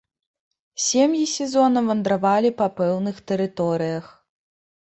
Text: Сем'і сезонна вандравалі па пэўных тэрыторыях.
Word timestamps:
Сем'і 0.85 1.21
сезонна 1.33 1.83
вандравалі 1.89 2.51
па 2.63 2.67
пэўных 2.81 3.15
тэрыторыях. 3.33 4.05